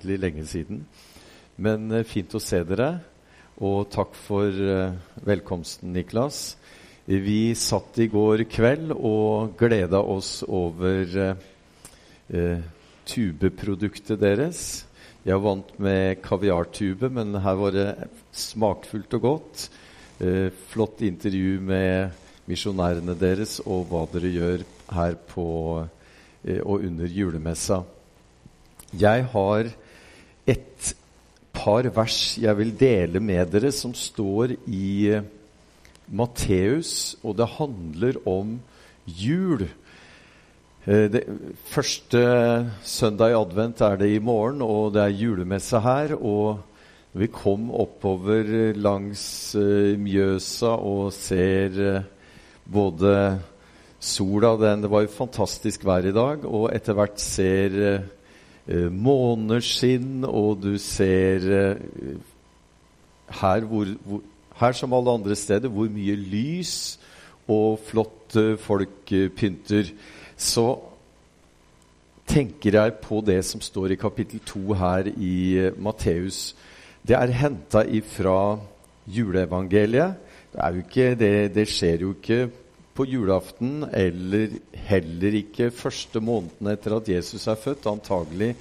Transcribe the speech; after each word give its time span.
Veldig 0.00 0.16
lenge 0.16 0.46
siden. 0.48 0.78
Men 1.60 1.90
eh, 1.92 2.06
fint 2.08 2.32
å 2.32 2.40
se 2.40 2.62
dere. 2.64 3.02
Og 3.60 3.90
takk 3.92 4.14
for 4.16 4.48
eh, 4.48 4.94
velkomsten, 5.26 5.90
Niklas. 5.92 6.54
Vi 7.04 7.52
satt 7.58 7.98
i 8.00 8.06
går 8.08 8.46
kveld 8.48 8.94
og 8.96 9.58
gleda 9.60 10.00
oss 10.00 10.38
over 10.48 11.04
eh, 11.26 11.42
eh, 12.32 12.64
tubeproduktet 13.04 14.22
deres. 14.22 14.62
Jeg 15.26 15.36
er 15.36 15.44
vant 15.44 15.76
med 15.76 16.22
kaviartube, 16.24 17.12
men 17.12 17.36
her 17.44 17.60
var 17.60 17.76
det 17.76 17.88
smakfullt 18.32 19.20
og 19.20 19.26
godt. 19.26 19.68
Eh, 20.16 20.48
flott 20.72 21.04
intervju 21.04 21.60
med 21.60 22.16
misjonærene 22.48 23.18
deres 23.20 23.58
og 23.66 23.90
hva 23.92 24.06
dere 24.16 24.32
gjør 24.32 24.66
her 24.96 25.20
på 25.28 25.46
eh, 25.84 26.64
og 26.64 26.88
under 26.88 27.16
julemessa. 27.20 27.82
Jeg 28.96 29.28
har 29.30 29.68
et 30.50 30.94
par 31.54 31.86
vers 31.94 32.20
jeg 32.40 32.56
vil 32.58 32.72
dele 32.78 33.20
med 33.22 33.52
dere, 33.52 33.72
som 33.74 33.94
står 33.96 34.56
i 34.70 35.10
eh, 35.12 35.26
Matteus, 36.10 37.16
og 37.22 37.36
det 37.38 37.52
handler 37.58 38.18
om 38.28 38.56
jul. 39.06 39.66
Eh, 40.86 41.06
det 41.12 41.24
første 41.70 42.22
søndag 42.82 43.34
i 43.34 43.38
advent 43.38 43.82
er 43.86 44.00
det 44.00 44.10
i 44.14 44.22
morgen, 44.22 44.62
og 44.64 44.94
det 44.94 45.04
er 45.04 45.20
julemesse 45.22 45.80
her. 45.84 46.16
og 46.18 46.66
vi 47.12 47.26
kom 47.26 47.72
oppover 47.74 48.70
langs 48.78 49.50
uh, 49.58 49.98
Mjøsa 49.98 50.76
og 50.78 51.08
ser 51.10 52.04
både 52.62 53.40
sola 53.98 54.52
den, 54.54 54.84
Det 54.84 54.90
var 54.92 55.02
jo 55.02 55.16
fantastisk 55.16 55.84
vær 55.84 56.06
i 56.06 56.14
dag. 56.14 56.46
Og 56.46 56.70
etter 56.70 56.94
hvert 56.94 57.18
ser 57.18 57.74
uh, 58.70 58.88
måneskinn, 58.92 60.24
og 60.24 60.62
du 60.62 60.74
ser 60.78 61.46
her, 63.40 63.66
hvor, 63.66 63.86
hvor, 64.04 64.22
her, 64.60 64.72
som 64.72 64.94
alle 64.94 65.16
andre 65.18 65.36
steder, 65.36 65.68
hvor 65.68 65.90
mye 65.90 66.16
lys 66.16 66.98
og 67.50 67.80
flott 67.86 68.36
folk 68.62 69.12
pynter. 69.36 69.90
Så 70.36 70.66
tenker 72.30 72.76
jeg 72.78 72.98
på 73.02 73.20
det 73.26 73.40
som 73.46 73.62
står 73.62 73.94
i 73.94 74.00
kapittel 74.00 74.42
2 74.46 74.74
her 74.78 75.10
i 75.16 75.36
Matteus. 75.82 76.54
Det 77.02 77.16
er 77.16 77.32
henta 77.34 77.82
ifra 77.86 78.58
juleevangeliet. 79.10 80.14
Det, 80.50 81.18
det, 81.18 81.54
det, 81.54 81.66
skjer 81.70 82.02
jo 82.04 82.14
ikke 82.16 82.48
på 82.94 83.06
julaften 83.06 83.84
eller 83.92 84.58
heller 84.88 85.36
ikke 85.40 85.70
første 85.74 86.20
måneden 86.20 86.72
etter 86.72 86.96
at 86.96 87.08
Jesus 87.08 87.46
er 87.48 87.58
født. 87.60 87.88
Antagelig 87.90 88.54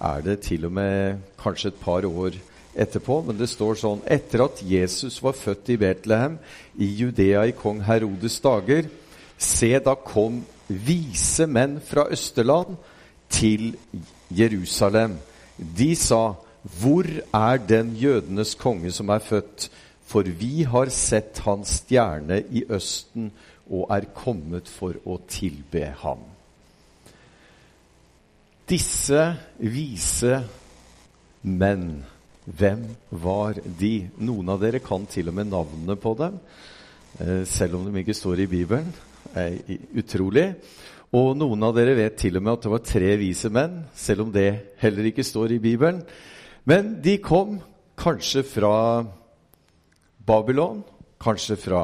er 0.00 0.22
det 0.24 0.40
til 0.46 0.66
og 0.68 0.72
med 0.76 1.20
kanskje 1.40 1.72
et 1.72 1.80
par 1.82 2.06
år 2.06 2.36
etterpå. 2.74 3.20
Men 3.26 3.38
det 3.40 3.50
står 3.50 3.80
sånn 3.80 4.04
Etter 4.10 4.44
at 4.46 4.62
Jesus 4.66 5.18
var 5.24 5.36
født 5.38 5.72
i 5.74 5.78
Betlehem, 5.80 6.38
i 6.78 6.88
Judea 7.00 7.46
i 7.48 7.56
kong 7.56 7.82
Herodes 7.86 8.38
dager, 8.44 8.88
se, 9.40 9.72
da 9.80 9.96
kom 9.96 10.42
vise 10.68 11.48
menn 11.50 11.78
fra 11.82 12.06
Østerland 12.12 12.76
til 13.32 13.72
Jerusalem. 14.30 15.16
De 15.56 15.94
sa 15.98 16.36
hvor 16.80 17.06
er 17.08 17.60
den 17.64 17.94
jødenes 17.96 18.54
konge 18.60 18.92
som 18.92 19.08
er 19.08 19.22
født? 19.24 19.70
For 20.10 20.26
vi 20.26 20.64
har 20.66 20.90
sett 20.92 21.38
hans 21.46 21.78
stjerne 21.80 22.42
i 22.50 22.64
Østen 22.68 23.30
og 23.70 23.90
er 23.94 24.10
kommet 24.14 24.68
for 24.68 24.98
å 25.06 25.20
tilbe 25.30 25.86
ham. 26.02 26.22
Disse 28.70 29.22
vise 29.58 30.36
menn, 31.42 32.02
hvem 32.44 32.84
var 33.22 33.58
de? 33.64 33.94
Noen 34.22 34.52
av 34.52 34.60
dere 34.62 34.82
kan 34.82 35.06
til 35.10 35.30
og 35.30 35.36
med 35.38 35.50
navnene 35.50 35.96
på 35.98 36.14
dem, 36.18 36.38
eh, 37.18 37.44
selv 37.44 37.78
om 37.78 37.86
de 37.86 38.02
ikke 38.02 38.14
står 38.14 38.44
i 38.44 38.50
Bibelen. 38.50 38.92
Utrolig. 39.94 40.54
Og 41.12 41.36
noen 41.36 41.62
av 41.62 41.74
dere 41.74 41.96
vet 41.98 42.16
til 42.18 42.36
og 42.38 42.42
med 42.42 42.52
at 42.52 42.62
det 42.62 42.70
var 42.70 42.84
tre 42.86 43.16
vise 43.18 43.50
menn, 43.50 43.84
selv 43.94 44.26
om 44.26 44.32
det 44.32 44.76
heller 44.78 45.10
ikke 45.10 45.26
står 45.26 45.56
i 45.56 45.62
Bibelen. 45.62 46.02
Men 46.64 47.00
de 47.02 47.16
kom 47.18 47.60
kanskje 47.98 48.44
fra 48.46 49.04
Babylon, 50.26 50.84
kanskje 51.20 51.56
fra 51.58 51.82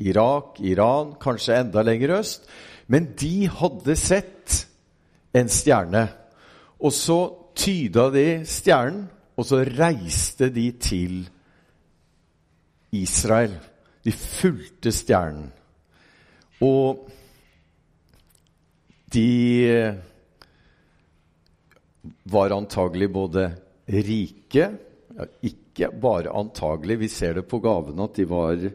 Irak, 0.00 0.60
Iran, 0.64 1.14
kanskje 1.20 1.58
enda 1.60 1.82
lenger 1.84 2.16
øst. 2.20 2.48
Men 2.86 3.12
de 3.20 3.48
hadde 3.48 3.96
sett 3.96 4.66
en 5.36 5.48
stjerne. 5.48 6.08
Og 6.80 6.92
så 6.96 7.20
tyda 7.54 8.08
de 8.14 8.26
stjernen, 8.48 9.04
og 9.36 9.46
så 9.46 9.62
reiste 9.64 10.50
de 10.52 10.66
til 10.80 11.22
Israel. 12.96 13.54
De 14.04 14.12
fulgte 14.12 14.92
stjernen. 14.92 15.50
Og 16.60 17.06
de 19.12 19.30
var 22.30 22.56
antagelig 22.56 23.08
både 23.12 23.46
rike. 23.90 24.68
Ikke 25.44 25.90
bare 26.00 26.32
antagelig, 26.36 27.00
vi 27.00 27.08
ser 27.08 27.40
det 27.40 27.48
på 27.48 27.60
gavene 27.64 28.06
at 28.06 28.16
de 28.16 28.28
var 28.28 28.68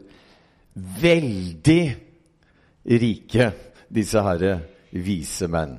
veldig 0.76 1.82
rike, 3.00 3.50
disse 3.88 4.22
herre 4.22 4.58
vise 4.92 5.48
menn. 5.50 5.78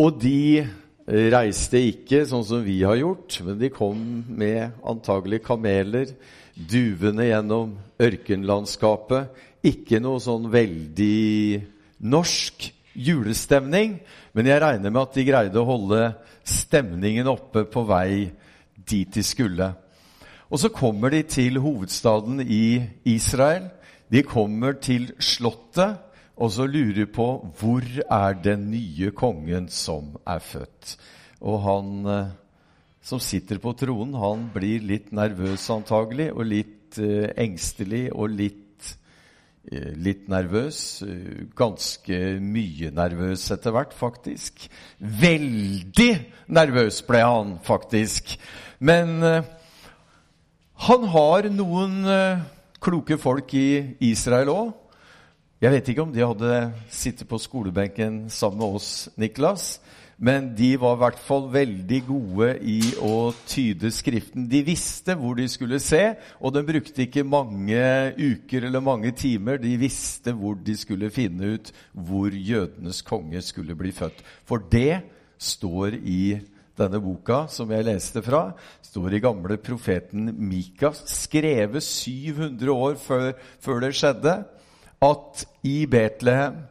Og 0.00 0.18
de 0.20 0.64
reiste 1.06 1.80
ikke 1.92 2.24
sånn 2.28 2.44
som 2.44 2.64
vi 2.64 2.80
har 2.82 2.98
gjort, 2.98 3.38
men 3.46 3.60
de 3.60 3.70
kom 3.72 4.00
med 4.26 4.74
antagelig 4.86 5.42
kameler, 5.46 6.10
duvende 6.56 7.28
gjennom 7.28 7.76
ørkenlandskapet. 8.02 9.30
Ikke 9.66 10.00
noe 10.02 10.22
sånn 10.22 10.48
veldig 10.52 11.60
norsk 12.06 12.70
julestemning, 12.96 13.98
men 14.32 14.48
jeg 14.48 14.62
regner 14.62 14.92
med 14.92 15.02
at 15.02 15.16
de 15.16 15.26
greide 15.28 15.60
å 15.60 15.68
holde 15.68 16.02
stemningen 16.46 17.28
oppe 17.28 17.66
på 17.68 17.82
vei 17.88 18.28
dit 18.86 19.10
de 19.12 19.24
skulle. 19.26 19.72
Og 20.46 20.60
så 20.62 20.70
kommer 20.70 21.10
de 21.10 21.24
til 21.26 21.58
hovedstaden 21.58 22.40
i 22.40 22.78
Israel. 23.10 23.66
De 24.12 24.22
kommer 24.26 24.76
til 24.82 25.10
slottet, 25.18 26.02
og 26.36 26.52
så 26.52 26.66
lurer 26.68 27.08
på 27.08 27.26
hvor 27.58 27.84
er 28.04 28.36
den 28.44 28.68
nye 28.70 29.10
kongen 29.16 29.70
som 29.72 30.14
er 30.28 30.42
født. 30.44 30.96
Og 31.40 31.62
han 31.64 32.10
eh, 32.12 32.34
som 33.02 33.22
sitter 33.22 33.58
på 33.62 33.72
tronen, 33.78 34.18
han 34.20 34.48
blir 34.54 34.84
litt 34.84 35.12
nervøs 35.16 35.64
antagelig, 35.72 36.28
og 36.34 36.44
litt 36.50 37.00
eh, 37.00 37.32
engstelig 37.46 38.08
og 38.12 38.34
litt 38.36 38.62
Eh, 39.66 39.94
litt 39.98 40.28
nervøs. 40.30 41.02
Eh, 41.02 41.46
ganske 41.58 42.18
mye 42.38 42.92
nervøs 42.94 43.48
etter 43.50 43.74
hvert, 43.74 43.94
faktisk. 43.98 44.68
Veldig 45.00 46.12
nervøs 46.54 47.00
ble 47.08 47.22
han 47.24 47.56
faktisk. 47.66 48.36
Men 48.78 49.16
eh, 49.26 49.48
han 50.86 51.08
har 51.08 51.48
noen 51.50 52.04
uh, 52.04 52.44
kloke 52.86 53.18
folk 53.18 53.50
i 53.58 53.96
Israel 54.12 54.52
òg. 54.52 54.74
Jeg 55.62 55.72
vet 55.72 55.88
ikke 55.88 56.04
om 56.04 56.12
de 56.12 56.22
hadde 56.22 56.56
sittet 56.92 57.26
på 57.28 57.38
skolebenken 57.40 58.26
sammen 58.30 58.60
med 58.60 58.76
oss, 58.78 58.90
Niklas. 59.18 59.78
Men 60.16 60.52
de 60.56 60.70
var 60.80 60.94
i 60.94 61.00
hvert 61.02 61.18
fall 61.20 61.48
veldig 61.52 61.98
gode 62.06 62.48
i 62.64 62.78
å 63.04 63.32
tyde 63.48 63.90
Skriften. 63.92 64.46
De 64.48 64.62
visste 64.64 65.16
hvor 65.18 65.36
de 65.36 65.44
skulle 65.48 65.80
se, 65.82 66.14
og 66.40 66.54
de 66.54 66.62
brukte 66.68 67.04
ikke 67.04 67.26
mange 67.26 67.82
uker 68.16 68.68
eller 68.68 68.84
mange 68.84 69.12
timer. 69.16 69.60
De 69.60 69.74
visste 69.80 70.32
hvor 70.36 70.56
de 70.56 70.76
skulle 70.78 71.12
finne 71.12 71.56
ut 71.56 71.72
hvor 71.92 72.32
jødenes 72.32 73.02
konge 73.04 73.42
skulle 73.44 73.76
bli 73.76 73.92
født. 73.96 74.22
For 74.48 74.62
det 74.72 75.02
står 75.36 75.98
i 76.00 76.38
denne 76.76 77.00
boka 77.02 77.44
som 77.52 77.70
jeg 77.72 77.86
leste 77.86 78.22
fra, 78.24 78.50
står 78.84 79.16
i 79.16 79.22
gamle 79.24 79.58
profeten 79.62 80.30
Mika, 80.36 80.92
skrevet 80.92 81.84
700 81.84 82.72
år 82.72 82.96
før, 83.00 83.30
før 83.60 83.82
det 83.84 83.92
skjedde, 83.96 84.36
at 85.06 85.44
i 85.66 85.84
Betlehem 85.90 86.62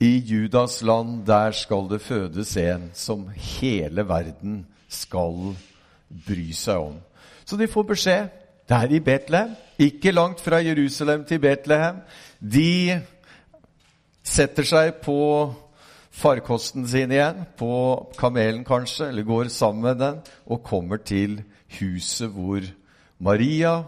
i 0.00 0.16
Judas 0.24 0.80
land, 0.82 1.26
der 1.26 1.52
skal 1.52 1.88
det 1.90 2.00
fødes 2.00 2.56
en 2.56 2.90
som 2.96 3.26
hele 3.36 4.06
verden 4.08 4.62
skal 4.88 5.54
bry 6.26 6.50
seg 6.56 6.86
om. 6.90 7.00
Så 7.44 7.58
de 7.60 7.68
får 7.68 7.88
beskjed. 7.92 8.28
Det 8.70 8.76
er 8.78 8.92
i 8.94 9.02
Betlehem, 9.02 9.56
ikke 9.78 10.12
langt 10.14 10.40
fra 10.40 10.60
Jerusalem 10.62 11.24
til 11.26 11.40
Betlehem. 11.42 12.00
De 12.38 13.00
setter 14.24 14.66
seg 14.68 15.00
på 15.04 15.18
farkosten 16.20 16.84
sin 16.88 17.12
igjen, 17.14 17.44
på 17.56 17.72
kamelen 18.18 18.64
kanskje, 18.68 19.08
eller 19.08 19.26
går 19.26 19.48
sammen 19.52 19.86
med 19.88 20.00
den, 20.02 20.20
og 20.46 20.62
kommer 20.66 21.00
til 21.00 21.40
huset 21.78 22.28
hvor 22.34 22.64
Maria 23.18 23.82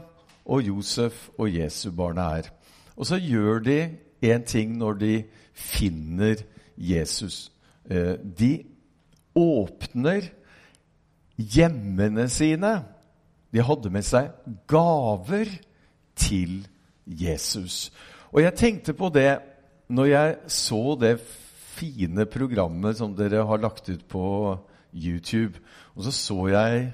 og 0.44 0.62
Josef 0.66 1.28
og 1.38 1.52
Jesu 1.52 1.90
barna 1.96 2.30
er. 2.38 2.48
Og 2.96 3.06
så 3.06 3.18
gjør 3.20 3.62
de 3.64 3.78
en 4.22 4.44
ting 4.44 4.76
når 4.78 4.98
de 5.00 5.12
finner 5.52 6.42
Jesus. 6.76 7.50
Eh, 7.90 8.16
de 8.38 8.62
åpner 9.34 10.28
hjemmene 11.36 12.28
sine. 12.28 12.72
De 13.52 13.62
hadde 13.64 13.92
med 13.92 14.04
seg 14.06 14.32
gaver 14.70 15.50
til 16.16 16.66
Jesus. 17.06 17.90
Og 18.32 18.42
jeg 18.42 18.56
tenkte 18.56 18.96
på 18.96 19.10
det 19.12 19.38
når 19.92 20.08
jeg 20.08 20.36
så 20.48 20.96
det 21.00 21.16
fine 21.82 22.26
programmet 22.30 22.98
som 23.00 23.14
dere 23.18 23.42
har 23.46 23.62
lagt 23.62 23.88
ut 23.90 24.02
på 24.10 24.26
YouTube. 24.94 25.58
Og 25.96 26.06
så 26.06 26.12
så 26.14 26.38
jeg 26.52 26.90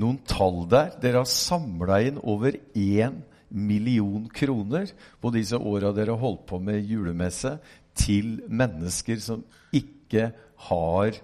noen 0.00 0.20
tall 0.28 0.64
der. 0.70 0.94
Dere 1.02 1.22
har 1.22 1.28
samla 1.28 2.00
inn 2.06 2.20
over 2.22 2.56
én 2.72 3.20
million 3.50 4.28
kroner 4.30 4.92
på 5.20 5.32
disse 5.34 5.58
åra 5.58 5.90
dere 5.92 6.14
har 6.14 6.22
holdt 6.22 6.46
på 6.46 6.60
med 6.62 6.86
julemesse, 6.86 7.58
til 7.98 8.38
mennesker 8.46 9.18
som 9.20 9.42
ikke 9.74 10.30
har 10.70 11.16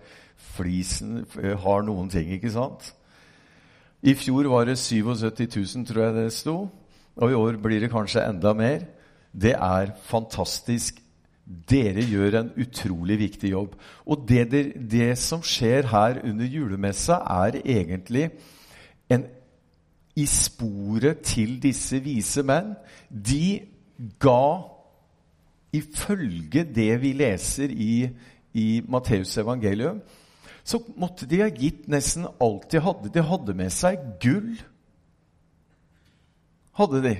flisen, 0.56 1.22
har 1.32 1.84
noen 1.86 2.10
ting, 2.12 2.32
ikke 2.34 2.50
sant? 2.52 2.90
I 4.02 4.16
fjor 4.18 4.50
var 4.50 4.66
det 4.68 4.76
77 4.76 5.54
000, 5.54 5.86
tror 5.86 6.02
jeg 6.02 6.16
det 6.18 6.34
sto. 6.34 6.56
Og 7.16 7.32
i 7.32 7.38
år 7.38 7.56
blir 7.62 7.80
det 7.80 7.92
kanskje 7.94 8.26
enda 8.26 8.52
mer. 8.52 8.84
Det 9.32 9.54
er 9.54 9.94
fantastisk. 10.10 10.98
Dere 11.46 12.02
gjør 12.02 12.40
en 12.40 12.48
utrolig 12.58 13.18
viktig 13.20 13.52
jobb. 13.52 13.76
Og 14.06 14.24
det, 14.28 14.48
det, 14.50 14.62
det 14.90 15.12
som 15.20 15.44
skjer 15.46 15.86
her 15.92 16.20
under 16.26 16.48
julemessa, 16.50 17.20
er 17.46 17.60
egentlig 17.62 18.30
en, 19.12 19.28
i 20.18 20.26
sporet 20.26 21.22
til 21.26 21.60
disse 21.62 22.00
vise 22.02 22.42
menn. 22.46 22.74
De 23.10 23.60
ga, 24.22 24.46
ifølge 25.76 26.64
det 26.74 26.90
vi 27.02 27.12
leser 27.14 27.70
i, 27.70 28.08
i 28.56 28.66
Matteus 28.88 29.36
evangelium, 29.38 30.00
så 30.66 30.80
måtte 30.98 31.28
de 31.30 31.44
ha 31.44 31.50
gitt 31.54 31.86
nesten 31.86 32.26
alt 32.42 32.66
de 32.72 32.82
hadde. 32.82 33.12
De 33.14 33.22
hadde 33.22 33.54
med 33.54 33.70
seg 33.70 34.02
gull. 34.22 34.56
Hadde 36.74 37.04
de. 37.04 37.14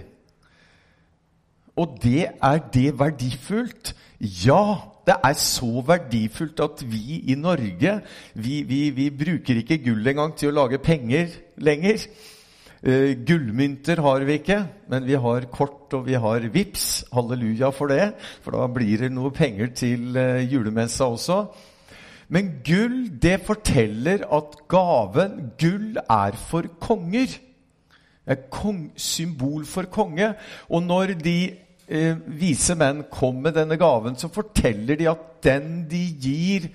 Og 1.79 1.95
det 2.03 2.25
er 2.43 2.59
det 2.75 2.89
verdifullt? 2.99 3.95
Ja, 4.21 4.79
det 5.07 5.19
er 5.23 5.35
så 5.39 5.83
verdifullt 5.87 6.61
at 6.65 6.81
vi 6.89 7.21
i 7.29 7.35
Norge 7.37 7.99
vi, 8.35 8.63
vi, 8.65 8.89
vi 8.91 9.11
bruker 9.13 9.61
ikke 9.61 9.79
gull 9.85 10.09
engang 10.09 10.33
til 10.39 10.51
å 10.51 10.57
lage 10.57 10.81
penger 10.83 11.35
lenger. 11.61 12.07
Uh, 12.87 13.13
gullmynter 13.27 14.01
har 14.05 14.25
vi 14.25 14.39
ikke, 14.41 14.59
men 14.89 15.07
vi 15.09 15.17
har 15.21 15.47
kort 15.53 15.93
og 15.97 16.07
vi 16.09 16.17
har 16.21 16.49
VIPS. 16.53 17.07
Halleluja 17.13 17.71
for 17.75 17.93
det, 17.93 18.13
for 18.45 18.57
da 18.57 18.67
blir 18.73 19.05
det 19.05 19.13
noe 19.13 19.33
penger 19.37 19.73
til 19.77 20.17
uh, 20.17 20.41
julemessa 20.41 21.09
også. 21.13 21.41
Men 22.33 22.57
gull, 22.67 23.07
det 23.23 23.41
forteller 23.47 24.25
at 24.35 24.57
gaven 24.71 25.53
gull 25.61 26.01
er 26.03 26.41
for 26.49 26.67
konger. 26.83 27.37
Det 28.27 28.49
kong, 28.51 28.89
symbol 28.99 29.63
for 29.69 29.87
konge. 29.93 30.33
Og 30.69 30.83
når 30.83 31.15
de 31.21 31.39
eh, 31.89 32.19
vise 32.27 32.77
menn 32.79 33.05
kom 33.13 33.41
med 33.43 33.57
denne 33.57 33.79
gaven, 33.81 34.19
så 34.19 34.31
forteller 34.33 34.99
de 34.99 35.09
at 35.11 35.25
den 35.47 35.87
de 35.91 36.03
gir 36.21 36.71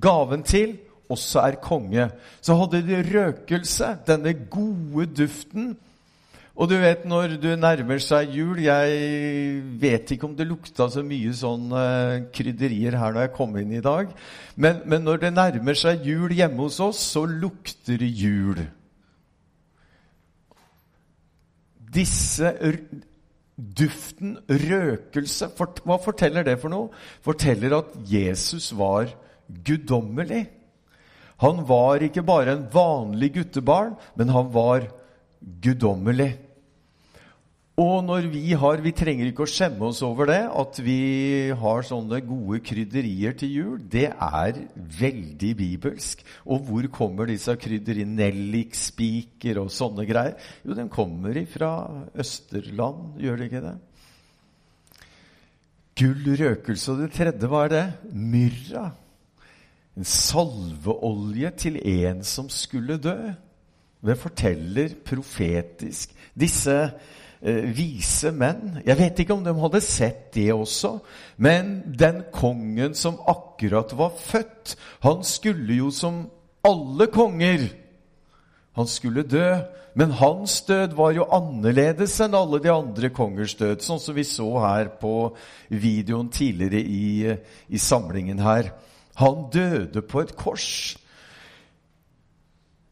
gaven 0.00 0.44
til, 0.46 0.76
også 1.10 1.42
er 1.42 1.60
konge. 1.62 2.08
Så 2.40 2.56
hadde 2.58 2.84
de 2.86 3.02
røkelse, 3.02 3.96
denne 4.06 4.34
gode 4.50 5.08
duften. 5.18 5.72
Og 6.60 6.68
du 6.68 6.74
vet 6.76 7.06
når 7.08 7.38
du 7.40 7.48
nærmer 7.56 8.02
seg 8.04 8.34
jul 8.36 8.58
Jeg 8.60 9.60
vet 9.80 10.10
ikke 10.12 10.26
om 10.28 10.34
det 10.36 10.44
lukta 10.48 10.90
så 10.92 11.00
mye 11.06 11.32
sånn 11.32 11.70
uh, 11.72 12.26
krydderier 12.34 12.98
her 13.00 13.14
når 13.14 13.24
jeg 13.24 13.34
kom 13.38 13.56
inn 13.56 13.72
i 13.78 13.84
dag. 13.84 14.10
Men, 14.60 14.82
men, 14.84 15.06
når 15.06 15.22
det 15.24 15.32
nærmer 15.32 15.78
seg 15.78 16.04
jul 16.04 16.34
hjemme 16.36 16.66
hos 16.66 16.80
oss, 16.84 17.00
så 17.14 17.24
lukter 17.24 18.04
jul. 18.04 18.60
Disse 21.90 22.52
duften, 23.60 24.38
røkelse 24.48 25.50
Hva 25.56 25.98
forteller 26.02 26.46
det 26.46 26.56
for 26.62 26.72
noe? 26.72 26.90
Forteller 27.24 27.76
at 27.80 27.94
Jesus 28.08 28.70
var 28.76 29.10
guddommelig. 29.66 30.46
Han 31.40 31.62
var 31.68 32.04
ikke 32.04 32.24
bare 32.26 32.52
en 32.56 32.66
vanlig 32.72 33.32
guttebarn, 33.38 33.94
men 34.16 34.32
han 34.32 34.50
var 34.52 34.86
guddommelig. 35.64 36.34
Og 37.80 38.02
når 38.04 38.26
vi 38.28 38.52
har 38.58 38.82
Vi 38.84 38.92
trenger 38.96 39.30
ikke 39.30 39.46
å 39.46 39.50
skjemme 39.50 39.88
oss 39.88 40.02
over 40.04 40.28
det, 40.28 40.40
at 40.44 40.80
vi 40.84 41.00
har 41.56 41.86
sånne 41.86 42.18
gode 42.26 42.60
krydderier 42.66 43.36
til 43.40 43.54
jul. 43.54 43.76
Det 43.80 44.08
er 44.10 44.58
veldig 45.00 45.52
bibelsk. 45.56 46.24
Og 46.44 46.66
hvor 46.66 46.88
kommer 46.92 47.30
disse 47.30 47.54
krydderiene? 47.56 48.18
Nellikspiker 48.20 49.62
og 49.62 49.70
sånne 49.72 50.04
greier? 50.08 50.34
Jo, 50.66 50.76
de 50.76 50.88
kommer 50.92 51.38
fra 51.48 51.70
Østerland, 52.20 53.20
gjør 53.22 53.40
de 53.40 53.48
ikke 53.48 53.62
det? 53.64 53.76
Gull, 56.00 56.26
røkelse 56.40 56.92
og 56.92 57.00
det 57.04 57.12
tredje, 57.14 57.48
hva 57.48 57.62
er 57.66 57.72
det? 57.72 57.84
Myrra. 58.12 58.90
En 59.96 60.06
salveolje 60.06 61.54
til 61.64 61.80
en 61.80 62.20
som 62.26 62.48
skulle 62.52 62.98
dø. 63.00 63.16
Det 64.00 64.16
forteller 64.20 64.94
profetisk. 65.04 66.12
Disse 66.36 66.76
vise 67.40 68.32
menn. 68.36 68.80
Jeg 68.84 68.98
vet 68.98 69.22
ikke 69.22 69.32
om 69.32 69.44
de 69.44 69.54
hadde 69.56 69.80
sett 69.84 70.26
det 70.36 70.50
også, 70.52 70.98
men 71.40 71.78
den 71.86 72.24
kongen 72.34 72.94
som 72.98 73.16
akkurat 73.28 73.94
var 73.96 74.12
født, 74.16 74.76
han 75.06 75.24
skulle 75.24 75.78
jo 75.80 75.88
som 75.94 76.26
alle 76.66 77.08
konger. 77.12 77.70
Han 78.76 78.86
skulle 78.86 79.24
dø, 79.26 79.56
men 79.94 80.12
hans 80.20 80.60
død 80.68 80.94
var 80.94 81.16
jo 81.16 81.26
annerledes 81.34 82.14
enn 82.22 82.36
alle 82.38 82.60
de 82.62 82.70
andre 82.72 83.10
kongers 83.10 83.56
død, 83.58 83.80
sånn 83.82 84.02
som 84.02 84.14
vi 84.14 84.24
så 84.28 84.50
her 84.62 84.92
på 85.00 85.32
videoen 85.72 86.30
tidligere 86.32 86.80
i, 86.84 87.34
i 87.68 87.80
samlingen 87.80 88.38
her. 88.44 88.70
Han 89.20 89.48
døde 89.52 90.04
på 90.06 90.22
et 90.22 90.36
kors. 90.38 90.68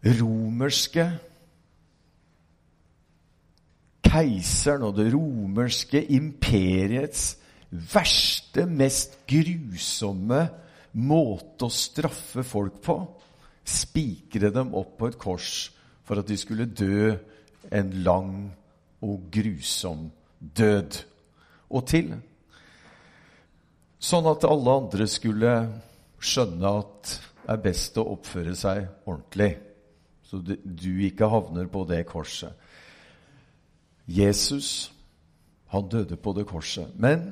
Romerske 0.05 1.07
keiseren 4.19 4.87
og 4.89 4.97
det 4.99 5.13
romerske 5.13 6.01
imperiets 6.15 7.37
verste, 7.71 8.65
mest 8.67 9.19
grusomme 9.29 10.41
måte 10.99 11.69
å 11.69 11.73
straffe 11.73 12.45
folk 12.47 12.81
på. 12.85 12.97
Spikre 13.69 14.51
dem 14.55 14.73
opp 14.79 14.97
på 14.99 15.11
et 15.11 15.19
kors 15.21 15.69
for 16.09 16.21
at 16.21 16.31
de 16.31 16.39
skulle 16.41 16.71
dø 16.73 17.13
en 17.71 17.93
lang 18.03 18.33
og 19.05 19.29
grusom 19.31 20.09
død. 20.41 21.03
Og 21.69 21.85
til. 21.87 22.11
Sånn 24.01 24.29
at 24.31 24.49
alle 24.49 24.77
andre 24.83 25.07
skulle 25.11 25.55
skjønne 26.19 26.77
at 26.81 27.17
det 27.49 27.55
er 27.55 27.65
best 27.65 27.97
å 28.01 28.09
oppføre 28.17 28.55
seg 28.57 28.85
ordentlig 29.09 29.53
så 30.29 30.41
du 30.45 30.91
ikke 31.07 31.29
havner 31.33 31.69
på 31.73 31.87
det 31.89 32.03
korset. 32.09 32.53
Jesus, 34.09 34.93
han 35.69 35.89
døde 35.89 36.17
på 36.17 36.33
det 36.33 36.47
korset. 36.49 36.89
Men 36.97 37.31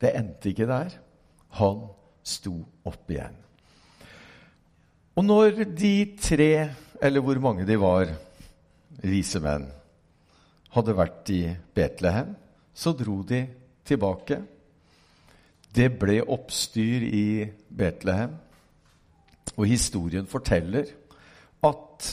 det 0.00 0.14
endte 0.18 0.50
ikke 0.50 0.66
der. 0.66 0.90
Han 1.60 1.84
sto 2.26 2.56
opp 2.84 3.10
igjen. 3.10 3.36
Og 5.18 5.24
når 5.26 5.64
de 5.76 5.94
tre, 6.20 6.70
eller 7.02 7.20
hvor 7.20 7.38
mange 7.42 7.66
de 7.66 7.76
var, 7.80 8.10
vise 9.02 9.40
menn, 9.42 9.68
hadde 10.74 10.96
vært 10.96 11.30
i 11.34 11.42
Betlehem, 11.74 12.34
så 12.74 12.92
dro 12.96 13.20
de 13.26 13.42
tilbake. 13.86 14.38
Det 15.74 15.90
ble 15.98 16.20
oppstyr 16.22 17.06
i 17.06 17.26
Betlehem, 17.68 18.36
og 19.56 19.66
historien 19.66 20.26
forteller 20.30 20.88
at 21.66 22.06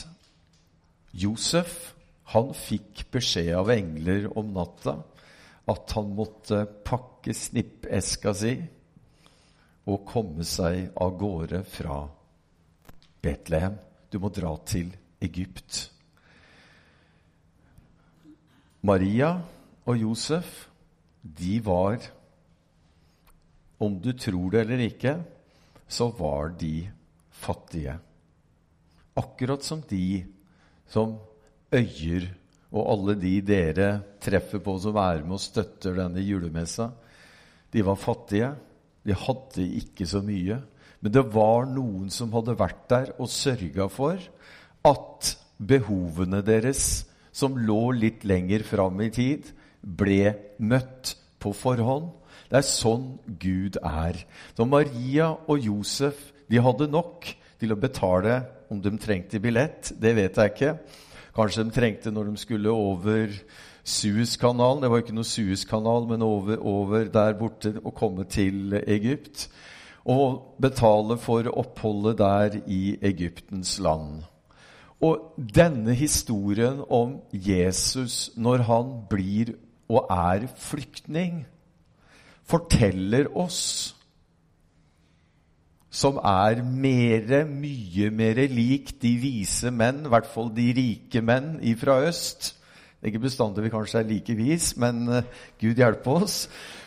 Josef 1.14 1.94
han 2.28 2.50
fikk 2.56 3.06
beskjed 3.14 3.54
av 3.56 3.70
engler 3.72 4.26
om 4.36 4.50
natta 4.52 4.98
at 5.68 5.92
han 5.96 6.10
måtte 6.16 6.62
pakke 6.84 7.32
snippeska 7.36 8.32
si 8.36 8.54
og 9.88 10.04
komme 10.08 10.44
seg 10.44 10.90
av 11.00 11.14
gårde 11.20 11.62
fra 11.68 12.02
Betlehem. 13.24 13.78
Du 14.12 14.18
må 14.20 14.30
dra 14.32 14.50
til 14.68 14.90
Egypt. 15.24 15.86
Maria 18.84 19.30
og 19.88 19.96
Josef, 19.98 20.68
de 21.22 21.58
var 21.64 21.98
Om 23.78 24.00
du 24.02 24.10
tror 24.12 24.50
det 24.50 24.60
eller 24.64 24.80
ikke, 24.82 25.12
så 25.86 26.08
var 26.18 26.48
de 26.58 26.88
fattige. 27.30 27.94
Akkurat 29.14 29.62
som 29.62 29.84
de 29.86 30.26
som 30.90 31.14
Øyer 31.74 32.28
og 32.72 32.84
alle 32.92 33.14
de 33.20 33.34
dere 33.44 33.90
treffer 34.22 34.60
på 34.64 34.76
som 34.80 34.96
er 35.00 35.22
med 35.24 35.36
og 35.36 35.42
støtter 35.42 35.96
denne 35.96 36.22
julemessa. 36.24 36.90
De 37.72 37.84
var 37.84 38.00
fattige. 38.00 38.52
De 39.04 39.16
hadde 39.16 39.64
ikke 39.80 40.06
så 40.08 40.22
mye. 40.24 40.58
Men 41.00 41.14
det 41.14 41.24
var 41.32 41.68
noen 41.70 42.08
som 42.12 42.32
hadde 42.34 42.56
vært 42.58 42.84
der 42.90 43.12
og 43.18 43.30
sørga 43.30 43.86
for 43.92 44.20
at 44.88 45.34
behovene 45.58 46.40
deres, 46.44 47.04
som 47.32 47.56
lå 47.58 47.92
litt 47.94 48.24
lenger 48.26 48.64
fram 48.66 48.98
i 49.04 49.10
tid, 49.14 49.46
ble 49.82 50.34
møtt 50.58 51.14
på 51.38 51.52
forhånd. 51.54 52.10
Det 52.48 52.58
er 52.60 52.66
sånn 52.66 53.10
Gud 53.38 53.78
er. 53.84 54.18
Så 54.56 54.66
Maria 54.66 55.30
og 55.46 55.60
Josef 55.62 56.32
de 56.48 56.60
hadde 56.64 56.88
nok 56.90 57.28
til 57.60 57.74
å 57.74 57.78
betale 57.78 58.40
om 58.72 58.80
de 58.82 58.94
trengte 59.00 59.40
billett. 59.42 59.92
Det 60.00 60.14
vet 60.16 60.40
jeg 60.40 60.54
ikke. 60.54 60.72
Kanskje 61.36 61.64
de 61.64 61.74
trengte 61.74 62.12
når 62.12 62.30
de 62.30 62.40
skulle 62.40 62.70
over 62.70 63.34
Suezkanalen. 63.84 64.82
Det 64.82 64.90
var 64.90 65.02
ikke 65.02 65.16
noe 65.16 65.28
Suezkanal, 65.28 66.08
men 66.08 66.24
over, 66.24 66.60
over 66.60 67.10
der 67.12 67.36
borte 67.38 67.74
og 67.82 67.94
komme 67.96 68.24
til 68.28 68.78
Egypt. 68.86 69.48
Og 70.08 70.56
betale 70.60 71.18
for 71.20 71.48
oppholdet 71.52 72.18
der 72.18 72.58
i 72.66 72.96
Egyptens 73.02 73.78
land. 73.78 74.22
Og 75.00 75.34
denne 75.54 75.94
historien 75.94 76.80
om 76.90 77.20
Jesus 77.32 78.30
når 78.36 78.64
han 78.66 78.90
blir 79.10 79.54
og 79.88 80.08
er 80.10 80.48
flyktning, 80.58 81.44
forteller 82.48 83.28
oss 83.36 83.94
som 85.98 86.20
er 86.22 86.60
mere, 86.62 87.42
mye 87.48 88.10
mer 88.14 88.38
lik 88.52 88.94
de 89.02 89.16
vise 89.18 89.72
menn, 89.74 90.04
i 90.06 90.12
hvert 90.12 90.28
fall 90.30 90.52
de 90.54 90.68
rike 90.76 91.22
menn 91.24 91.56
fra 91.80 91.98
øst. 92.06 92.52
Det 92.98 93.06
er 93.06 93.12
ikke 93.12 93.26
bestandig 93.26 93.64
vi 93.64 93.72
kanskje 93.72 94.00
er 94.00 94.08
like 94.08 94.34
vis, 94.38 94.72
men 94.78 95.04
uh, 95.10 95.22
Gud 95.60 95.78
hjelpe 95.78 96.14
oss. 96.22 96.36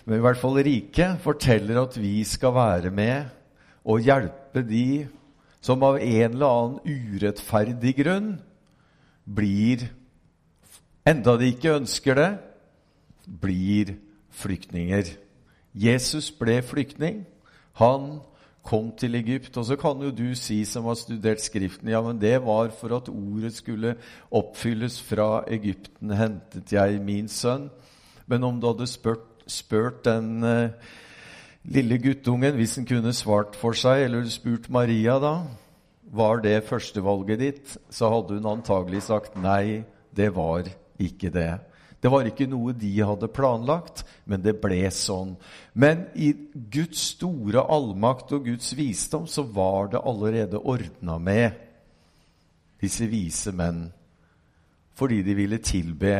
Men 0.05 0.19
i 0.19 0.23
hvert 0.23 0.39
fall 0.39 0.59
rike 0.63 1.07
forteller 1.23 1.81
at 1.83 1.97
vi 1.99 2.21
skal 2.27 2.55
være 2.55 2.91
med 2.91 3.31
og 3.87 4.03
hjelpe 4.03 4.63
de 4.67 5.07
som 5.61 5.83
av 5.85 5.99
en 6.01 6.31
eller 6.31 6.55
annen 6.57 7.15
urettferdig 7.15 7.93
grunn 7.99 8.31
blir, 9.25 9.85
enda 11.07 11.35
de 11.37 11.51
ikke 11.51 11.75
ønsker 11.77 12.17
det, 12.17 12.31
blir 13.27 13.95
flyktninger. 14.35 15.13
Jesus 15.71 16.31
ble 16.35 16.59
flyktning. 16.65 17.23
Han 17.79 18.19
kom 18.63 18.91
til 18.97 19.15
Egypt. 19.19 19.57
Og 19.57 19.65
så 19.65 19.77
kan 19.79 20.01
jo 20.03 20.11
du 20.13 20.31
si, 20.37 20.61
som 20.65 20.87
har 20.89 20.97
studert 20.99 21.41
Skriften, 21.41 21.89
ja, 21.89 22.01
men 22.01 22.21
det 22.21 22.37
var 22.45 22.71
for 22.77 22.95
at 22.97 23.09
ordet 23.09 23.53
skulle 23.55 23.95
oppfylles. 24.31 25.01
Fra 25.01 25.43
Egypten 25.47 26.13
hentet 26.15 26.73
jeg 26.73 27.01
min 27.03 27.29
sønn. 27.31 27.69
Men 28.29 28.43
om 28.47 28.59
du 28.61 28.69
hadde 28.69 28.87
spurt, 28.87 29.25
spurt 29.49 30.05
den 30.05 30.43
uh, 30.45 30.69
lille 31.63 31.97
guttungen, 32.01 32.55
hvis 32.55 32.77
han 32.79 32.87
kunne 32.87 33.13
svart 33.13 33.57
for 33.59 33.77
seg, 33.77 34.05
eller 34.05 34.29
spurt 34.31 34.69
Maria, 34.69 35.17
da, 35.19 35.33
var 36.11 36.41
det 36.43 36.63
førstevalget 36.67 37.39
ditt, 37.39 37.75
så 37.89 38.09
hadde 38.11 38.37
hun 38.37 38.49
antagelig 38.57 39.05
sagt 39.07 39.37
nei, 39.39 39.83
det 40.15 40.31
var 40.35 40.67
ikke 41.01 41.31
det. 41.33 41.53
Det 42.01 42.09
var 42.09 42.25
ikke 42.25 42.47
noe 42.49 42.73
de 42.73 42.89
hadde 43.05 43.29
planlagt, 43.29 44.01
men 44.25 44.41
det 44.41 44.55
ble 44.61 44.79
sånn. 44.89 45.35
Men 45.77 46.07
i 46.17 46.31
Guds 46.73 47.03
store 47.13 47.61
allmakt 47.69 48.33
og 48.33 48.47
Guds 48.49 48.71
visdom 48.77 49.27
så 49.29 49.45
var 49.45 49.91
det 49.93 50.01
allerede 50.01 50.57
ordna 50.57 51.19
med 51.21 51.59
disse 52.81 53.05
vise 53.05 53.53
menn. 53.53 53.83
Fordi 54.97 55.21
de 55.21 55.35
ville 55.37 55.61
tilbe 55.61 56.15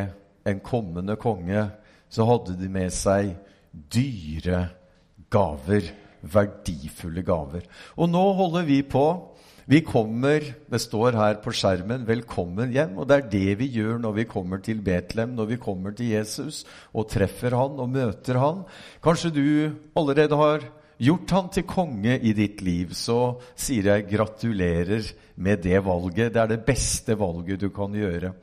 en 0.46 0.62
kommende 0.62 1.18
konge, 1.22 1.66
så 2.10 2.28
hadde 2.30 2.60
de 2.60 2.70
med 2.70 2.94
seg 2.94 3.34
dyre 3.72 4.68
gaver. 5.34 5.90
Verdifulle 6.22 7.24
gaver. 7.26 7.66
Og 7.98 8.06
nå 8.14 8.22
holder 8.38 8.68
vi 8.68 8.84
på 8.86 9.06
vi 9.72 9.80
kommer, 9.88 10.44
det 10.68 10.80
står 10.84 11.16
her 11.16 11.38
på 11.40 11.54
skjermen, 11.56 12.04
'Velkommen 12.04 12.74
hjem'. 12.75 12.98
Og 13.00 13.08
det 13.08 13.16
er 13.18 13.30
det 13.32 13.60
vi 13.62 13.68
gjør 13.72 14.01
når 14.04 14.13
vi 14.18 14.25
kommer 14.28 14.60
til 14.60 14.82
Betlehem, 14.84 15.32
når 15.36 15.46
vi 15.54 15.58
kommer 15.63 15.96
til 15.96 16.12
Jesus 16.12 16.66
og 16.94 17.08
treffer 17.08 17.56
han 17.56 17.80
og 17.80 17.88
møter 17.90 18.40
han. 18.40 18.66
Kanskje 19.04 19.32
du 19.32 19.72
allerede 19.96 20.36
har 20.36 20.66
gjort 21.00 21.32
han 21.32 21.48
til 21.50 21.63
konge 21.63 22.20
i 22.20 22.34
ditt 22.34 22.60
liv, 22.62 22.92
så 22.92 23.40
sier 23.56 23.94
jeg 23.94 24.10
gratulerer 24.12 25.08
med 25.38 25.63
det 25.63 25.80
valget. 25.86 26.34
Det 26.34 26.42
er 26.42 26.51
det 26.51 26.66
beste 26.68 27.16
valget 27.16 27.63
du 27.63 27.70
kan 27.70 27.96
gjøre. 27.96 28.34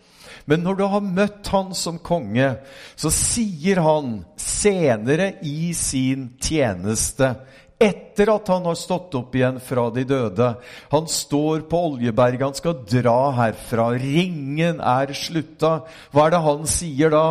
Men 0.48 0.64
når 0.64 0.74
du 0.78 0.84
har 0.88 1.04
møtt 1.04 1.52
han 1.52 1.74
som 1.76 2.00
konge, 2.00 2.56
så 2.96 3.12
sier 3.12 3.82
han 3.84 4.22
senere 4.40 5.34
i 5.44 5.74
sin 5.76 6.30
tjeneste 6.40 7.34
etter 7.78 8.30
at 8.32 8.48
han 8.50 8.66
har 8.66 8.76
stått 8.78 9.14
opp 9.14 9.36
igjen 9.38 9.60
fra 9.62 9.86
de 9.94 10.02
døde. 10.06 10.48
Han 10.90 11.06
står 11.10 11.62
på 11.70 11.82
Oljeberget, 11.92 12.42
han 12.48 12.58
skal 12.58 12.80
dra 12.90 13.30
herfra. 13.38 13.92
Ringen 14.02 14.82
er 14.82 15.14
slutta. 15.14 15.84
Hva 16.10 16.26
er 16.26 16.34
det 16.34 16.42
han 16.46 16.66
sier 16.70 17.14
da? 17.14 17.26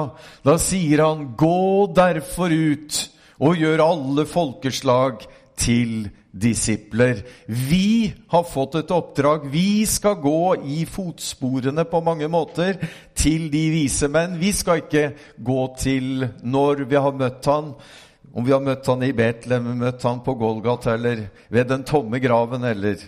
Da 0.48 0.58
sier 0.58 1.04
han, 1.04 1.34
'Gå 1.36 1.94
derfor 1.94 2.52
ut 2.52 3.10
og 3.40 3.60
gjør 3.60 3.84
alle 3.84 4.26
folkeslag 4.26 5.28
til 5.58 6.10
disipler'. 6.32 7.26
Vi 7.48 8.14
har 8.30 8.44
fått 8.44 8.76
et 8.76 8.92
oppdrag. 8.92 9.52
Vi 9.52 9.86
skal 9.86 10.16
gå 10.16 10.64
i 10.64 10.86
fotsporene 10.86 11.84
på 11.84 12.02
mange 12.02 12.28
måter 12.28 12.80
til 13.16 13.52
de 13.52 13.70
vise 13.70 14.08
menn. 14.08 14.40
Vi 14.40 14.52
skal 14.54 14.78
ikke 14.86 15.14
gå 15.44 15.76
til 15.78 16.30
når 16.44 16.88
vi 16.88 16.96
har 16.96 17.12
møtt 17.12 17.46
han. 17.46 17.74
Om 18.38 18.46
vi 18.46 18.54
har 18.54 18.62
møtt 18.62 18.86
han 18.86 19.02
i 19.02 19.16
Betlehem, 19.18 19.72
møtt 19.80 20.04
han 20.06 20.20
på 20.22 20.36
Golgata 20.38 20.94
eller 20.94 21.24
ved 21.50 21.72
den 21.72 21.82
tomme 21.90 22.20
graven 22.22 22.68
eller 22.70 23.02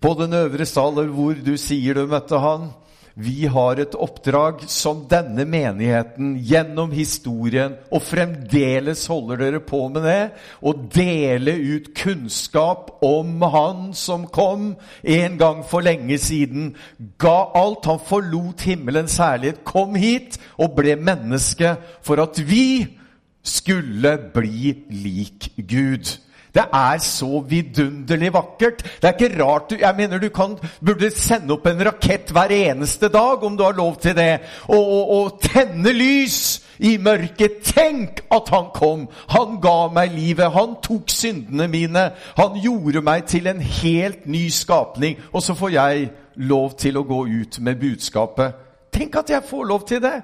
på 0.00 0.12
den 0.18 0.36
øvre 0.36 0.66
sal, 0.68 0.98
eller 0.98 1.14
hvor 1.16 1.38
du 1.40 1.54
sier 1.60 1.96
du 1.96 2.04
møtte 2.08 2.36
han. 2.40 2.68
Vi 3.16 3.48
har 3.50 3.80
et 3.80 3.96
oppdrag 3.96 4.62
som 4.70 5.02
denne 5.08 5.46
menigheten 5.48 6.36
gjennom 6.46 6.92
historien, 6.92 7.74
og 7.88 8.04
fremdeles 8.04 9.06
holder 9.10 9.40
dere 9.46 9.62
på 9.64 9.80
med 9.92 10.04
det, 10.06 10.28
å 10.60 10.76
dele 10.76 11.56
ut 11.56 11.90
kunnskap 11.96 12.94
om 13.04 13.40
Han 13.56 13.90
som 13.96 14.28
kom 14.28 14.74
en 15.02 15.40
gang 15.40 15.64
for 15.64 15.84
lenge 15.84 16.20
siden, 16.20 16.74
ga 17.20 17.50
alt. 17.56 17.88
Han 17.88 18.00
forlot 18.12 18.68
himmelens 18.68 19.16
herlighet, 19.20 19.64
kom 19.64 19.96
hit 19.96 20.36
og 20.60 20.76
ble 20.78 21.00
menneske 21.00 21.78
for 22.04 22.20
at 22.22 22.44
vi 22.44 22.99
skulle 23.44 24.18
bli 24.34 24.74
lik 24.90 25.52
Gud. 25.56 26.18
Det 26.54 26.64
er 26.74 26.98
så 26.98 27.44
vidunderlig 27.48 28.32
vakkert. 28.34 28.82
Det 29.02 29.08
er 29.08 29.12
ikke 29.12 29.44
rart 29.44 29.70
du, 29.70 29.76
jeg 29.80 29.94
mener 29.96 30.18
du 30.18 30.28
kan, 30.34 30.56
burde 30.84 31.10
sende 31.14 31.54
opp 31.54 31.66
en 31.70 31.84
rakett 31.86 32.32
hver 32.34 32.50
eneste 32.50 33.08
dag, 33.08 33.44
om 33.44 33.56
du 33.56 33.62
har 33.62 33.76
lov 33.78 34.00
til 34.02 34.16
det, 34.16 34.40
og, 34.68 34.80
og, 34.80 35.10
og 35.10 35.38
tenne 35.42 35.92
lys 35.94 36.58
i 36.78 36.96
mørket. 36.98 37.60
Tenk 37.62 38.24
at 38.34 38.50
han 38.50 38.72
kom! 38.74 39.06
Han 39.30 39.60
ga 39.62 39.76
meg 39.94 40.16
livet. 40.16 40.50
Han 40.56 40.74
tok 40.82 41.10
syndene 41.12 41.68
mine. 41.70 42.08
Han 42.40 42.58
gjorde 42.62 43.04
meg 43.04 43.28
til 43.30 43.46
en 43.46 43.60
helt 43.60 44.26
ny 44.26 44.48
skapning. 44.50 45.20
Og 45.32 45.42
så 45.42 45.54
får 45.54 45.76
jeg 45.76 46.10
lov 46.34 46.74
til 46.80 46.98
å 46.98 47.06
gå 47.06 47.24
ut 47.30 47.60
med 47.60 47.78
budskapet. 47.78 48.58
Tenk 48.90 49.20
at 49.22 49.30
jeg 49.30 49.46
får 49.46 49.64
lov 49.70 49.86
til 49.86 50.02
det! 50.02 50.18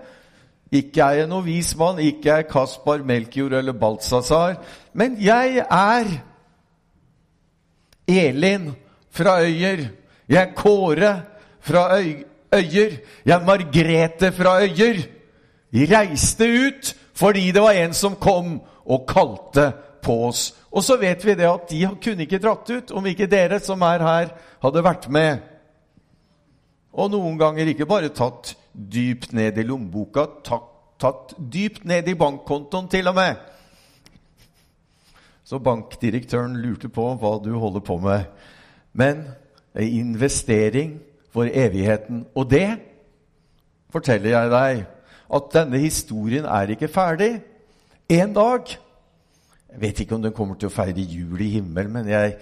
Ikke 0.74 1.02
er 1.02 1.20
jeg 1.20 1.28
noen 1.30 1.46
vis 1.46 1.70
mann, 1.78 2.00
ikke 2.02 2.40
er 2.40 2.48
Kaspar, 2.50 3.04
Melkjord 3.06 3.54
eller 3.60 3.76
Balthazar. 3.78 4.56
Men 4.92 5.14
jeg 5.22 5.62
er 5.62 6.10
Elin 8.06 8.72
fra 9.10 9.40
Øyer. 9.42 9.86
Jeg 10.28 10.42
er 10.42 10.54
Kåre 10.58 11.12
fra 11.60 11.88
Øyer. 11.98 12.98
Jeg 13.26 13.34
er 13.36 13.46
Margrete 13.46 14.32
fra 14.32 14.58
Øyer. 14.62 15.02
De 15.72 15.86
reiste 15.90 16.44
ut 16.44 16.94
fordi 17.16 17.50
det 17.50 17.62
var 17.62 17.72
en 17.72 17.94
som 17.96 18.16
kom 18.20 18.58
og 18.84 19.06
kalte 19.08 19.70
på 20.04 20.18
oss. 20.28 20.50
Og 20.70 20.84
så 20.84 20.98
vet 21.00 21.24
vi 21.24 21.34
det 21.34 21.48
at 21.48 21.70
de 21.70 21.86
kunne 22.02 22.26
ikke 22.26 22.40
dratt 22.42 22.70
ut 22.70 22.90
om 22.92 23.06
ikke 23.06 23.28
dere 23.30 23.60
som 23.64 23.80
er 23.82 24.04
her, 24.04 24.34
hadde 24.62 24.84
vært 24.84 25.08
med. 25.08 25.38
Og 26.92 27.10
noen 27.12 27.38
ganger 27.40 27.72
ikke 27.72 27.88
bare 27.88 28.12
tatt 28.12 28.52
dypt 28.76 29.32
ned 29.32 29.58
i 29.58 29.64
lommeboka, 29.64 30.26
tatt, 30.44 30.68
tatt 31.00 31.34
dypt 31.52 31.84
ned 31.88 32.08
i 32.08 32.16
bankkontoen 32.18 32.88
til 32.92 33.08
og 33.08 33.16
med. 33.16 33.36
Så 35.46 35.60
bankdirektøren 35.62 36.56
lurte 36.58 36.90
på 36.90 37.06
hva 37.20 37.36
du 37.42 37.52
holder 37.58 37.84
på 37.86 37.98
med. 38.02 38.26
Men 38.92 39.22
ei 39.76 39.98
investering 40.00 40.96
for 41.32 41.48
evigheten. 41.52 42.24
Og 42.34 42.50
det 42.50 42.78
forteller 43.92 44.32
jeg 44.32 44.50
deg 44.52 44.84
at 45.36 45.52
denne 45.54 45.78
historien 45.82 46.48
er 46.48 46.72
ikke 46.74 46.88
ferdig. 46.88 47.36
En 48.08 48.34
dag 48.34 48.76
Jeg 49.76 49.80
vet 49.80 49.98
ikke 50.00 50.14
om 50.14 50.22
den 50.22 50.32
kommer 50.32 50.54
til 50.56 50.70
å 50.70 50.72
feire 50.72 51.02
jul 51.04 51.40
i 51.44 51.50
himmelen, 51.58 51.92
men 51.92 52.06
jeg, 52.08 52.36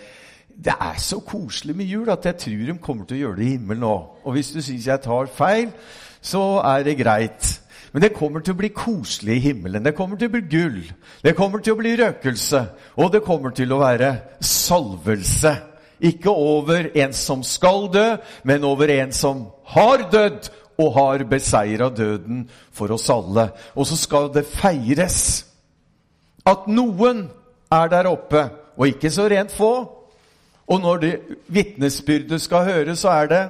det 0.56 0.74
er 0.80 0.98
så 1.02 1.18
koselig 1.20 1.76
med 1.76 1.90
jul 1.90 2.10
at 2.12 2.26
jeg 2.26 2.36
tror 2.36 2.64
de 2.66 2.78
kommer 2.78 3.04
til 3.08 3.16
å 3.16 3.20
gjøre 3.20 3.36
det 3.40 3.46
i 3.46 3.54
himmelen 3.56 3.86
òg. 3.88 4.22
Og 4.24 4.36
hvis 4.36 4.52
du 4.54 4.60
syns 4.62 4.86
jeg 4.86 5.02
tar 5.02 5.30
feil, 5.34 5.70
så 6.22 6.42
er 6.64 6.84
det 6.86 6.98
greit. 7.00 7.50
Men 7.92 8.02
det 8.02 8.14
kommer 8.14 8.42
til 8.42 8.56
å 8.56 8.58
bli 8.58 8.70
koselig 8.74 9.36
i 9.36 9.44
himmelen. 9.48 9.84
Det 9.84 9.94
kommer 9.94 10.18
til 10.18 10.30
å 10.30 10.34
bli 10.34 10.42
gull. 10.50 10.80
Det 11.22 11.34
kommer 11.38 11.62
til 11.62 11.76
å 11.76 11.78
bli 11.78 11.94
røkelse. 12.00 12.64
Og 12.98 13.12
det 13.14 13.22
kommer 13.26 13.54
til 13.54 13.74
å 13.74 13.78
være 13.82 14.10
salvelse. 14.42 15.52
Ikke 16.04 16.30
over 16.30 16.88
en 16.98 17.14
som 17.14 17.44
skal 17.46 17.86
dø, 17.94 18.06
men 18.42 18.66
over 18.66 18.90
en 18.90 19.14
som 19.14 19.46
har 19.76 20.08
dødd 20.10 20.50
og 20.82 20.90
har 20.96 21.22
beseira 21.30 21.88
døden 21.94 22.48
for 22.74 22.90
oss 22.94 23.06
alle. 23.14 23.50
Og 23.78 23.86
så 23.86 23.98
skal 23.98 24.30
det 24.34 24.46
feires 24.50 25.44
at 26.46 26.66
noen 26.66 27.28
er 27.72 27.88
der 27.92 28.10
oppe, 28.10 28.48
og 28.76 28.90
ikke 28.90 29.10
så 29.10 29.28
rent 29.30 29.54
få. 29.54 30.03
Og 30.66 30.80
når 30.80 31.00
det 31.02 31.12
vitnesbyrdet 31.52 32.40
skal 32.40 32.64
høre, 32.70 32.96
så 32.96 33.08
er 33.08 33.30
det 33.32 33.44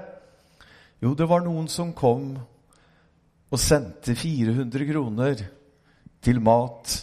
Jo, 1.03 1.15
det 1.15 1.29
var 1.29 1.45
noen 1.45 1.69
som 1.69 1.93
kom 1.93 2.39
og 3.53 3.61
sendte 3.61 4.15
400 4.17 4.87
kroner 4.89 5.43
til 6.25 6.41
mat. 6.41 6.95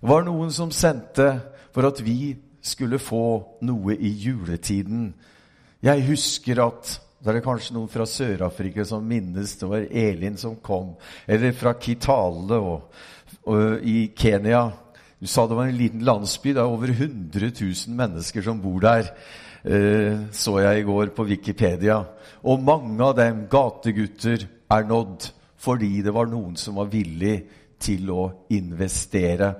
Det 0.00 0.08
var 0.08 0.24
noen 0.24 0.50
som 0.50 0.72
sendte 0.72 1.28
for 1.74 1.86
at 1.86 2.00
vi 2.02 2.32
skulle 2.64 2.98
få 2.98 3.60
noe 3.68 3.94
i 3.94 4.10
juletiden. 4.24 5.10
Jeg 5.84 6.06
husker 6.08 6.62
at 6.64 6.96
det 7.20 7.34
er 7.34 7.44
kanskje 7.44 7.76
noen 7.76 7.90
fra 7.92 8.06
Sør-Afrika 8.08 8.84
som 8.88 9.04
minnes 9.04 9.52
det 9.60 9.68
var 9.68 9.84
Elin 9.84 10.38
som 10.40 10.56
kom. 10.64 10.94
Eller 11.28 11.52
fra 11.52 11.74
Kitale 11.76 12.56
og, 12.56 12.88
og 13.44 13.84
i 13.84 14.10
Kenya. 14.16 14.70
Du 15.20 15.28
sa 15.28 15.44
det 15.46 15.58
var 15.58 15.68
en 15.68 15.76
liten 15.76 16.04
landsby. 16.04 16.54
Det 16.56 16.62
er 16.62 16.72
over 16.72 16.88
100 16.94 17.52
000 17.60 17.96
mennesker 17.96 18.42
som 18.42 18.62
bor 18.62 18.80
der. 18.80 19.12
Eh, 19.64 20.30
så 20.32 20.56
jeg 20.62 20.80
i 20.80 20.86
går 20.88 21.12
på 21.16 21.26
Wikipedia. 21.28 21.98
Og 22.48 22.62
mange 22.64 23.04
av 23.04 23.16
dem, 23.18 23.44
gategutter, 23.50 24.46
er 24.70 24.86
nådd 24.86 25.26
fordi 25.60 25.98
det 26.00 26.12
var 26.14 26.28
noen 26.30 26.54
som 26.56 26.78
var 26.80 26.88
villig 26.88 27.34
til 27.82 28.08
å 28.14 28.22
investere. 28.56 29.50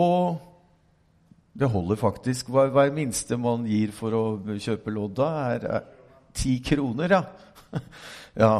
Og 0.00 0.40
det 1.54 1.70
holder 1.70 2.00
faktisk. 2.00 2.50
Hva, 2.50 2.66
hva 2.72 2.84
er 2.84 2.90
det 2.90 2.98
minste 2.98 3.38
man 3.38 3.66
gir 3.68 3.92
for 3.94 4.16
å 4.18 4.24
kjøpe 4.42 4.90
lodda. 4.94 5.28
Er 5.54 5.84
ti 6.34 6.56
kroner, 6.64 7.14
ja. 7.14 7.22
ja. 8.44 8.54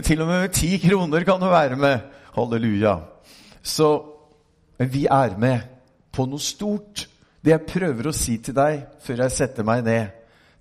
Til 0.00 0.24
og 0.24 0.30
med 0.30 0.54
ti 0.56 0.78
kroner 0.80 1.26
kan 1.28 1.42
du 1.42 1.50
være 1.52 1.76
med. 1.76 2.08
Halleluja. 2.34 2.96
Så 3.60 3.90
vi 4.80 5.04
er 5.06 5.36
med 5.38 5.68
på 6.14 6.24
noe 6.30 6.42
stort. 6.42 7.04
Det 7.44 7.52
jeg 7.52 7.68
prøver 7.68 8.08
å 8.08 8.16
si 8.16 8.38
til 8.40 8.56
deg 8.56 8.86
før 9.04 9.26
jeg 9.26 9.34
setter 9.34 9.66
meg 9.66 9.84
ned, 9.84 10.12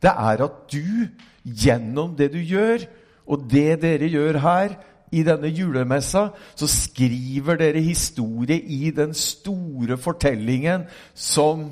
det 0.04 0.12
er 0.12 0.44
at 0.44 0.58
du 0.74 1.08
gjennom 1.44 2.16
det 2.20 2.34
du 2.34 2.42
gjør, 2.44 2.84
og 3.24 3.46
det 3.52 3.80
dere 3.86 4.10
gjør 4.12 4.42
her, 4.44 4.75
i 5.13 5.22
denne 5.22 5.52
julemessa 5.54 6.24
så 6.58 6.68
skriver 6.70 7.60
dere 7.62 7.84
historie 7.86 8.58
i 8.58 8.90
den 8.96 9.13
store 9.13 9.98
fortellingen 10.02 10.88
som 11.13 11.68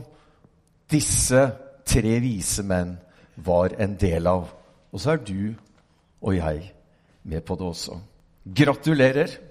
disse 0.91 1.47
tre 1.87 2.19
vise 2.21 2.63
menn 2.67 2.93
var 3.41 3.73
en 3.81 3.95
del 3.97 4.29
av. 4.29 4.51
Og 4.93 5.01
så 5.01 5.15
er 5.15 5.23
du 5.25 5.55
og 6.21 6.35
jeg 6.37 6.67
med 7.23 7.41
på 7.47 7.57
det 7.57 7.71
også. 7.71 7.97
Gratulerer! 8.45 9.50